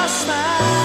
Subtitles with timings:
[0.00, 0.79] your smile.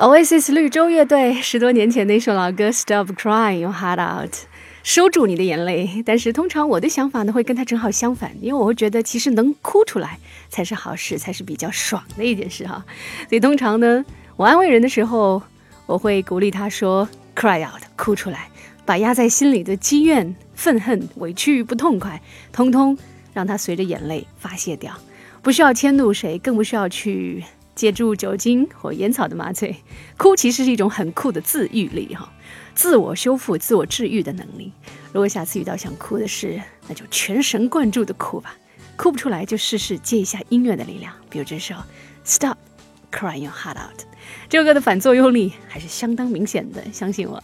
[0.00, 4.32] Oasis 绿洲乐队十多年前的一首老歌《Stop Crying Your Heart Out》，
[4.82, 6.02] 收住你的眼泪。
[6.06, 10.18] 但是通常我的想法呢，会跟他正好相反，因为我会觉得其实能哭出来
[10.48, 12.82] 才是好事，才是比较爽的一件事哈。
[13.28, 14.02] 所以通常呢，
[14.36, 15.42] 我安慰人的时候，
[15.84, 17.06] 我会鼓励他说
[17.36, 18.48] ：“Cry out，哭出来，
[18.86, 22.96] 把压在心里的积怨、愤恨、委屈、不痛快，通通
[23.34, 24.94] 让他随着眼泪发泄掉，
[25.42, 27.44] 不需要迁怒谁，更不需要去。”
[27.80, 29.74] 借助酒精或烟草的麻醉，
[30.18, 32.30] 哭其实是一种很酷的自愈力哈，
[32.74, 34.70] 自我修复、自我治愈的能力。
[35.14, 38.54] 如果下次遇到想哭的事，那就全神贯注的哭吧，
[38.96, 41.74] 哭不出来就试试借一下音乐的力量，比如这首
[42.22, 42.58] 《Stop
[43.10, 44.00] Crying Your Heart Out》，
[44.50, 47.42] 这首歌的反作用力还是相当明显的，相信我。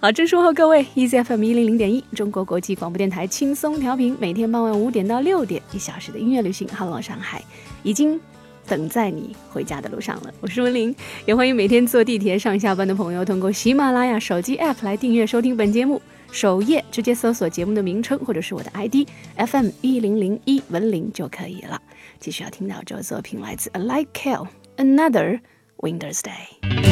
[0.00, 7.40] 好，正说和各位，EZFM 一零零点一，中国国际广播电台轻松调频，每天傍晚五点到六点，一小时的音乐旅行，Hello 上海，
[7.84, 8.20] 已经。
[8.66, 16.00] 等在你回家的路上了，我是文玲，也欢迎每天坐地铁上下班的朋友通过喜马拉雅手机 app 来订阅收听本节目。
[16.32, 21.80] 首页直接搜索节目的名称或者是我的 ID FM 一零零一文玲就可以了。
[22.18, 25.40] 继续要听到这首作品来自 A Like Kill Another
[25.78, 26.85] Winter's Day。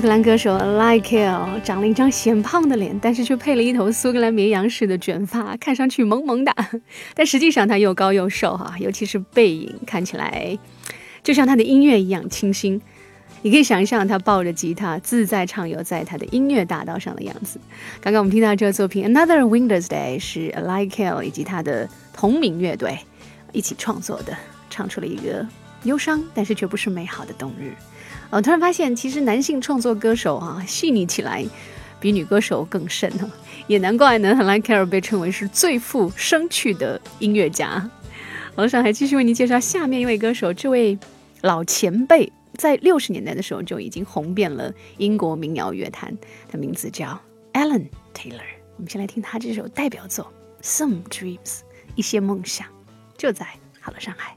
[0.00, 6.50] 苏格兰歌手 Like 长了一张显胖的脸，但是却配了一头苏格兰绵羊式的卷发，看上去萌萌的，
[7.14, 10.58] 但实际上他又高又瘦哈，尤其是背影看起来
[11.22, 12.80] 就像他的音乐一样清新。
[13.42, 17.60] 你可以想象他抱着吉他自在畅游在他的音乐大道上的样子。
[18.00, 22.98] 刚刚我们听到这个作品《Another Winter's Day》是 Like 以及他的同名乐队
[23.52, 24.34] 一起创作的，
[24.70, 25.46] 唱出了一个
[25.82, 27.74] 忧伤但是却不是美好的冬日。
[28.30, 31.44] 我突然发现，其实男性创作歌手啊，细腻起来
[31.98, 33.28] 比女歌手更深哦，
[33.66, 34.32] 也难怪呢。
[34.34, 37.90] Like Carol 被称为是最富生趣的音乐家。
[38.54, 40.96] 好了，上海继续为您介绍下面一位歌手，这位
[41.42, 46.16] 老前辈在六十年代的时候就已经红遍了英国民谣乐坛，
[46.48, 47.20] 他名字叫
[47.52, 48.40] Alan Taylor。
[48.76, 50.32] 我们先来听他这首代表作
[50.64, 51.38] 《Some Dreams》，
[51.96, 52.68] 一些梦想，
[53.18, 53.46] 就在
[53.80, 54.36] 好了上海。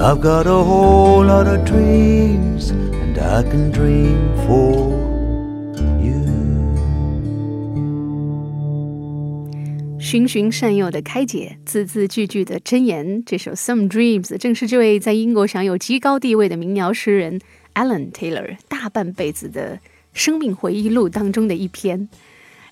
[0.00, 4.94] I've got a whole lot of dreams and I can dream for
[6.00, 6.22] you.
[9.98, 13.24] 循循善诱的开解，字字句句的箴言。
[13.26, 17.40] 这首《Some Dreams》正是这位在英国享有极高地位的民谣诗人
[17.74, 19.80] Alan Taylor 大半辈子的
[20.12, 22.08] 生命回忆录当中的一篇。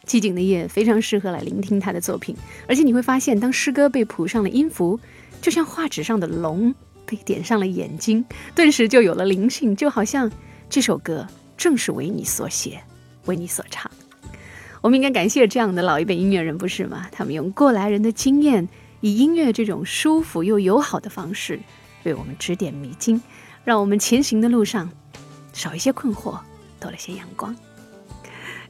[0.06, 2.36] 寂静的夜非常适合来聆听他的作品，
[2.68, 5.00] 而且你会发现，当诗歌被谱上了音符，
[5.42, 6.72] 就像画纸上的龙
[7.06, 10.30] 被点上了眼睛，顿时就有了灵性，就好像
[10.68, 12.82] 这首歌正是为你所写，
[13.24, 13.90] 为你所唱。
[14.82, 17.08] 我们应该感谢这样的老一辈音乐人，不是吗？
[17.10, 18.68] 他们用过来人的经验，
[19.00, 21.58] 以音乐这种舒服又友好的方式，
[22.04, 23.20] 为我们指点迷津，
[23.64, 24.90] 让我们前行的路上
[25.52, 26.38] 少一些困惑，
[26.78, 27.56] 多了些阳光。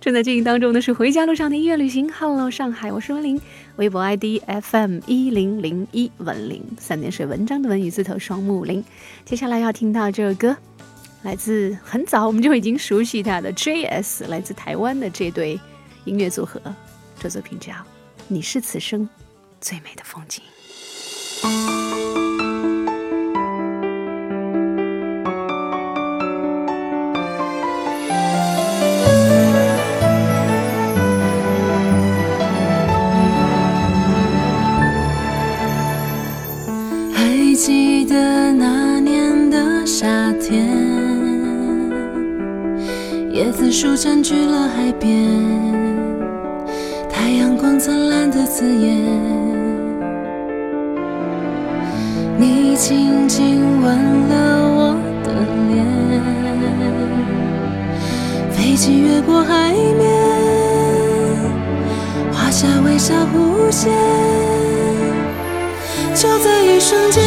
[0.07, 2.09] 正在进行当中的是回家路上的音乐旅行。
[2.13, 3.41] Hello，上海，我是文玲，
[3.75, 8.85] 微博 ID FM 一零零一文玲，三点水文章的文与字头双木林。
[9.25, 10.57] 接下来要听到这首歌，
[11.23, 15.59] 来自很早我们就已经熟悉他的 JS，来自台湾的这对。
[16.05, 16.63] 音乐组合，
[17.19, 17.73] 这作品叫
[18.29, 19.09] 《你是此生
[19.61, 20.41] 最美的风景》。
[43.37, 45.29] 椰子树占据了海边。
[47.11, 48.97] 太阳光灿烂的刺眼，
[52.39, 53.95] 你轻轻吻
[54.31, 55.35] 了我的
[55.69, 55.85] 脸，
[58.53, 60.09] 飞机越过海面，
[62.33, 63.93] 画下微笑弧线。
[66.15, 67.23] 就在一瞬间，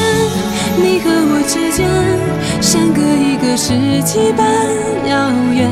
[0.75, 1.87] 你和我之间，
[2.69, 4.45] 相隔一个世纪般
[5.07, 5.67] 遥远，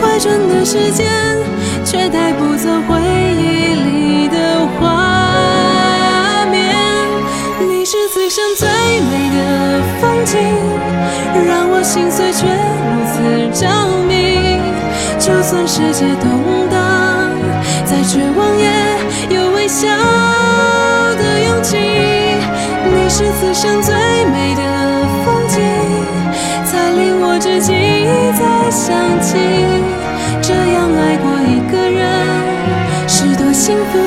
[0.00, 1.06] 快转的时间。
[1.84, 6.74] 却带不走回忆里的画面。
[7.70, 10.36] 你是此生最美的风景，
[11.46, 12.46] 让我心碎却
[12.82, 13.14] 如此
[13.54, 13.62] 着
[14.08, 14.58] 迷。
[15.20, 17.30] 就算世界动荡，
[17.86, 18.66] 再绝望也
[19.36, 19.86] 有微笑
[21.16, 21.78] 的勇气。
[22.90, 23.94] 你是此生最
[27.58, 28.86] 令我至今一再想
[29.20, 29.36] 起。
[30.40, 31.98] 这样爱过一个人，
[33.08, 33.98] 是多幸福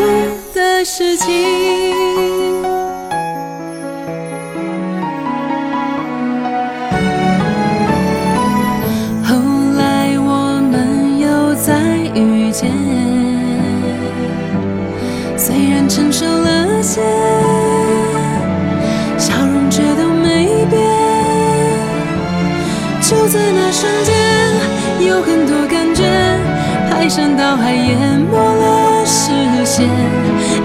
[27.14, 29.34] 山倒海淹没了视
[29.66, 29.86] 线，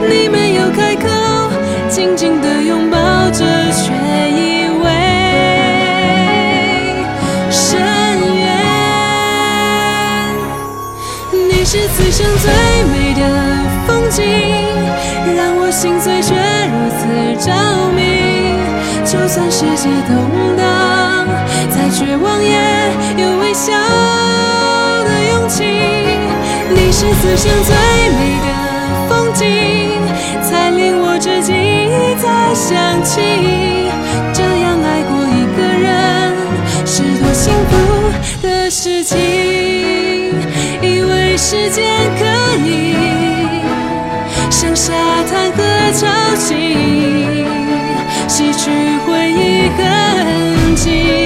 [0.08, 1.08] 你没有开口，
[1.88, 2.96] 紧紧地拥抱
[3.30, 3.92] 着，却
[4.30, 4.86] 以为
[7.50, 7.80] 深
[8.36, 8.46] 渊。
[11.32, 12.48] 你是此生最
[12.92, 13.22] 美的
[13.88, 14.22] 风景，
[15.36, 16.32] 让我心碎却
[16.70, 17.02] 如此
[17.44, 17.50] 着
[17.90, 17.98] 迷。
[19.04, 20.14] 就算世界动
[20.56, 21.26] 荡，
[21.70, 22.56] 再绝望也
[23.20, 24.05] 有微笑。
[26.98, 27.76] 是此生最
[28.08, 28.48] 美的
[29.06, 29.44] 风景，
[30.42, 33.20] 才令我至今一再想起。
[34.32, 36.34] 这样爱过一个人，
[36.86, 37.72] 是多幸福
[38.40, 39.14] 的事情。
[40.80, 41.84] 以为时间
[42.18, 42.24] 可
[42.64, 42.96] 以
[44.50, 44.94] 像沙
[45.30, 47.44] 滩和潮汐，
[48.26, 48.70] 洗去
[49.06, 51.25] 回忆痕迹。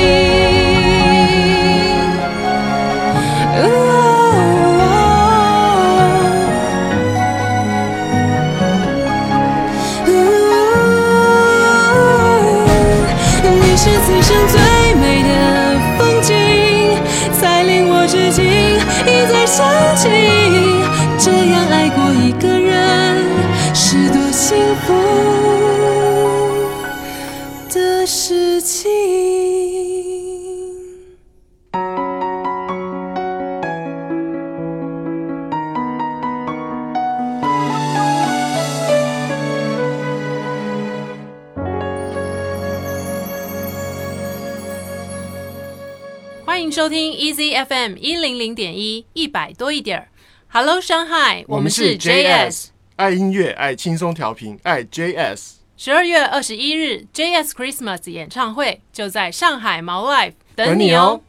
[47.21, 50.07] Easy FM 一零零点一，一百多一点儿。
[50.47, 52.69] Hello Shanghai，，我们是 JS。
[52.95, 55.51] 爱音乐，爱轻松调频，爱 JS。
[55.77, 61.21] 十二月二十一日，JS Christmas 演唱会就在上海毛 Life 等你哦。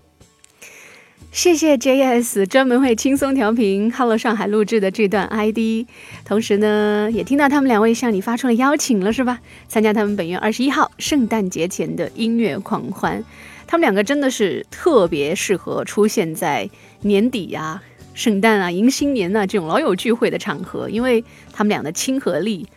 [1.30, 5.86] 谢谢 JS 专门为轻松调频 Hello 上海录制的这段 ID，
[6.24, 9.40] 同时呢，也听到他们两位向你发出了邀请了，是吧？
[9.68, 13.22] 参加他们本月二十一号圣诞节前的音乐狂欢。
[13.72, 16.68] 他们两个真的是特别适合出现在
[17.00, 17.82] 年底呀、
[18.12, 22.68] 圣诞啊、迎新年呐、这种老友聚会的场合，因为他们俩的亲和力、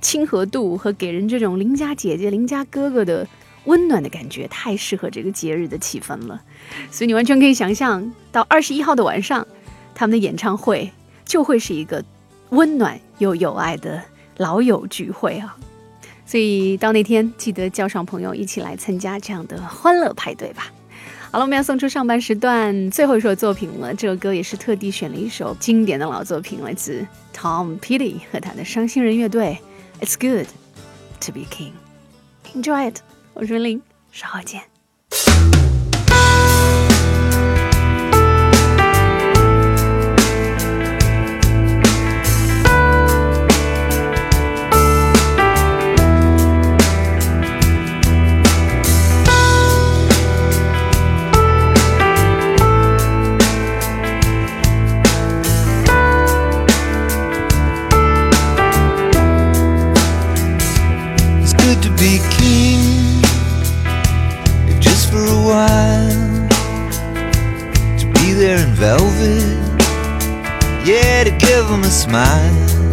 [0.00, 3.26] 亲和度和给人这种邻家姐姐、邻家哥哥的
[3.64, 6.40] 温暖的感觉，太适合这个节日的气氛了。
[6.88, 9.44] 所以你完全可以想象到二十一号的晚上，
[9.92, 10.92] 他们的演唱会
[11.24, 12.04] 就会是一个
[12.50, 14.00] 温暖又有爱的
[14.36, 15.56] 老友聚会啊。
[16.26, 20.72] 所以到那天记得叫上朋友一起来参加这样的欢乐派对吧。
[21.30, 23.92] 好了，我们要送出上班时段最后一首作品了。
[23.92, 29.58] 这首歌也是特地选了一首经典的老作品，来自 Tom Petty 和他的伤心人乐队。
[30.00, 30.46] It's good
[31.20, 31.72] to be king.
[32.54, 32.98] Enjoy it。
[33.34, 33.82] 我是文玲，
[34.12, 34.73] 稍后见。
[71.64, 72.83] Give them a smile.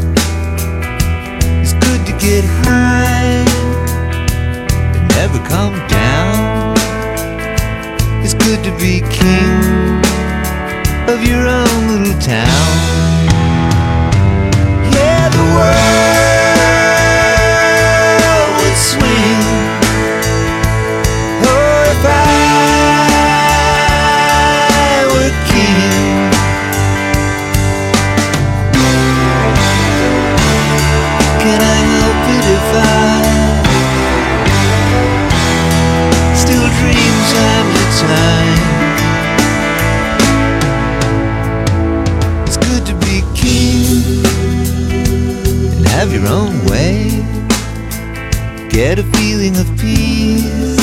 [49.77, 50.77] Peace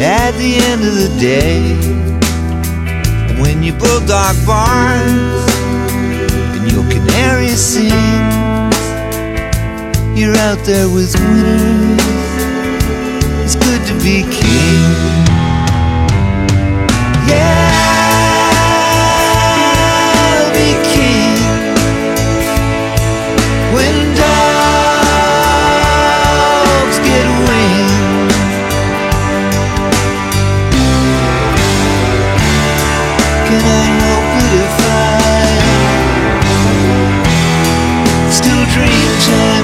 [0.00, 1.60] at the end of the day.
[3.40, 5.54] When your bulldog barks
[6.54, 7.94] and your canary sings,
[10.18, 11.98] you're out there with winners.
[13.44, 14.82] It's good to be king.
[17.28, 17.87] Yeah,
[33.48, 33.88] Can I
[34.44, 35.48] it if I
[38.30, 39.57] still dream time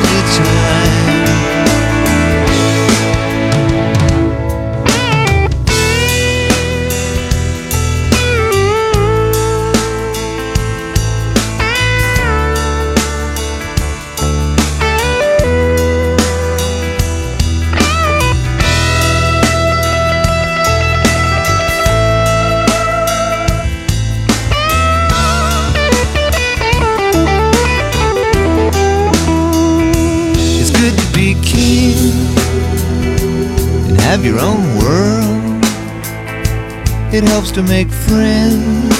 [37.17, 38.91] It helps to make friends.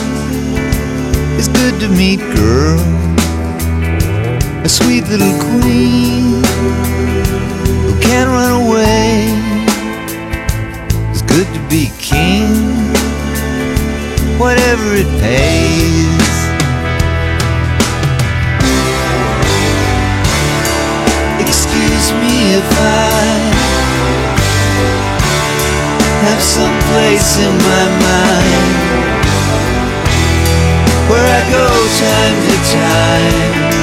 [1.37, 2.81] It's good to meet girls,
[4.63, 6.45] a sweet little queen
[7.83, 9.27] who can't run away.
[11.11, 12.47] It's good to be king,
[14.39, 16.15] whatever it pays.
[21.41, 23.54] Excuse me if I
[26.25, 29.25] have some place in my mind
[31.11, 31.67] where I go
[32.01, 33.74] time to time